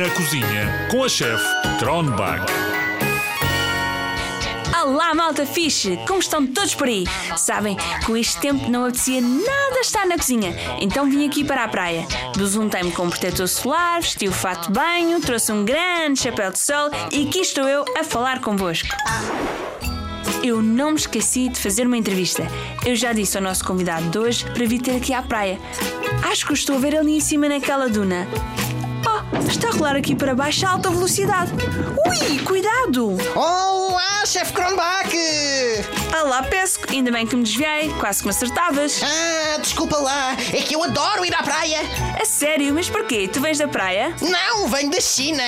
[0.00, 1.44] Na cozinha com a chefe
[1.78, 2.50] Tronbach.
[4.82, 5.98] Olá, malta fixe!
[6.08, 7.04] Como estão todos por aí?
[7.36, 7.76] Sabem,
[8.06, 12.06] com este tempo não apetecia nada estar na cozinha, então vim aqui para a praia.
[12.34, 16.58] Besuntei-me com um protetor solar, vesti o fato de banho, trouxe um grande chapéu de
[16.58, 18.88] sol e aqui estou eu a falar convosco.
[20.42, 22.46] Eu não me esqueci de fazer uma entrevista.
[22.86, 25.60] Eu já disse ao nosso convidado de hoje para vir ter aqui à praia.
[26.30, 28.26] Acho que o estou a ver ali em cima naquela duna.
[29.50, 31.50] Está a rolar aqui para baixo a alta velocidade.
[32.06, 33.16] Ui, cuidado!
[33.34, 35.10] Olá, chefe Kronbach!
[36.22, 39.00] Olá, Pesco, ainda bem que me desviei, quase que me acertavas.
[39.02, 41.80] Ah, desculpa lá, é que eu adoro ir à praia.
[42.20, 43.28] A sério, mas porquê?
[43.28, 44.14] Tu vens da praia?
[44.22, 45.42] Não, venho da China.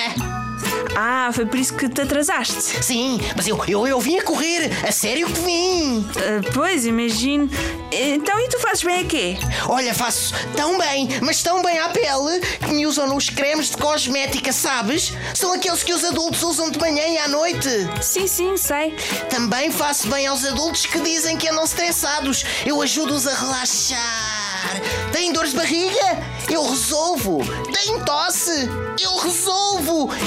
[0.95, 2.83] Ah, foi por isso que te atrasaste.
[2.83, 6.07] Sim, mas eu, eu, eu vim a correr, a sério que vim.
[6.17, 7.49] Ah, pois, imagino.
[7.91, 9.37] Então, e tu fazes bem a quê?
[9.67, 13.77] Olha, faço tão bem, mas tão bem à pele, que me usam nos cremes de
[13.77, 15.13] cosmética, sabes?
[15.33, 17.69] São aqueles que os adultos usam de manhã e à noite.
[18.01, 18.95] Sim, sim, sei.
[19.29, 22.43] Também faço bem aos adultos que dizem que andam estressados.
[22.65, 24.81] Eu ajudo-os a relaxar.
[25.11, 26.23] Têm dores de barriga?
[26.49, 27.39] Eu resolvo.
[27.71, 28.69] Têm tosse?
[28.99, 29.62] Eu resolvo.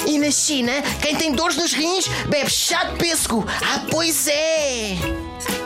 [0.07, 3.45] E na China, quem tem dores nos rins bebe chá de pêssego.
[3.62, 4.97] Ah, pois é.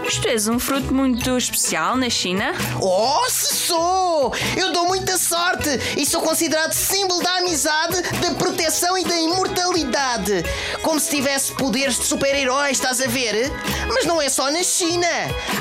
[0.05, 2.53] Mas tu és um fruto muito especial na China?
[2.81, 4.33] Oh, se sou!
[4.57, 5.50] Eu dou muita sorte
[5.97, 10.45] e sou considerado símbolo da amizade, da proteção e da imortalidade.
[10.83, 13.51] Como se tivesse poderes de super-herói, estás a ver?
[13.89, 15.07] Mas não é só na China.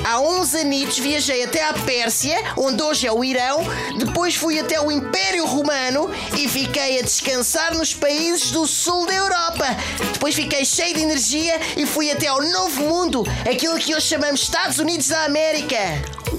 [0.05, 3.59] Há uns anitos viajei até à Pérsia, onde hoje é o Irão,
[3.97, 9.13] depois fui até o Império Romano e fiquei a descansar nos países do sul da
[9.13, 9.65] Europa.
[10.13, 14.41] Depois fiquei cheio de energia e fui até ao Novo Mundo, aquilo que hoje chamamos
[14.41, 15.77] Estados Unidos da América.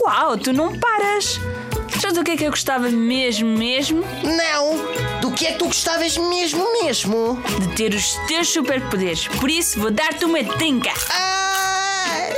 [0.01, 1.41] Uau, tu não paras!
[2.01, 4.03] Já do que é que eu gostava mesmo, mesmo?
[4.25, 5.21] Não!
[5.21, 7.39] Do que é que tu gostavas mesmo, mesmo?
[7.61, 9.29] De ter os teus superpoderes.
[9.29, 10.91] Por isso, vou dar-te uma trinca.
[11.11, 12.33] Ai!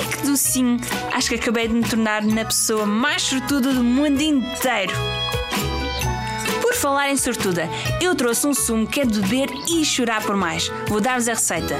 [0.00, 0.80] Ih, que docinho!
[1.12, 4.92] Acho que acabei de me tornar na pessoa mais sortuda do mundo inteiro.
[6.60, 7.70] Por falar em sortuda,
[8.00, 10.72] eu trouxe um sumo que é de beber e chorar por mais.
[10.88, 11.76] Vou dar-vos a receita.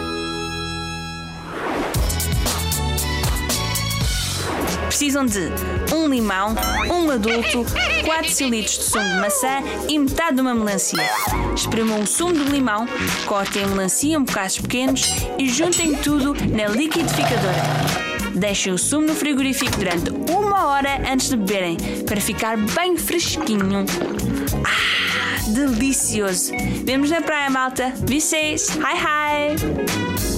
[4.99, 5.49] Precisam de
[5.95, 6.57] um limão,
[6.91, 7.65] um adulto,
[8.05, 11.09] 4 cilindros de sumo de maçã e metade de uma melancia.
[11.55, 12.85] Espremam o sumo do limão,
[13.25, 15.03] cortem a melancia em bocados pequenos
[15.39, 17.63] e juntem tudo na liquidificadora.
[18.35, 23.87] Deixem o sumo no frigorífico durante uma hora antes de beberem, para ficar bem fresquinho.
[24.65, 26.51] Ah, delicioso!
[26.83, 27.95] Vemos na praia, malta.
[28.05, 28.71] Vocês!
[28.71, 30.38] Hi, hi!